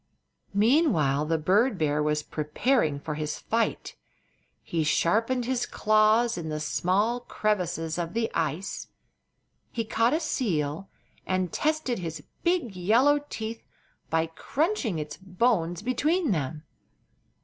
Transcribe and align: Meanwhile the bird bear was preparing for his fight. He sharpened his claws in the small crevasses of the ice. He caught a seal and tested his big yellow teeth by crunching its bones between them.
Meanwhile 0.55 1.25
the 1.27 1.37
bird 1.37 1.77
bear 1.77 2.01
was 2.01 2.23
preparing 2.23 2.99
for 2.99 3.13
his 3.13 3.37
fight. 3.37 3.95
He 4.63 4.83
sharpened 4.83 5.45
his 5.45 5.67
claws 5.67 6.39
in 6.39 6.49
the 6.49 6.59
small 6.59 7.19
crevasses 7.19 7.99
of 7.99 8.15
the 8.15 8.31
ice. 8.33 8.87
He 9.71 9.85
caught 9.85 10.13
a 10.15 10.19
seal 10.19 10.89
and 11.27 11.53
tested 11.53 11.99
his 11.99 12.23
big 12.41 12.75
yellow 12.75 13.19
teeth 13.29 13.61
by 14.09 14.25
crunching 14.25 14.97
its 14.97 15.17
bones 15.17 15.83
between 15.83 16.31
them. 16.31 16.63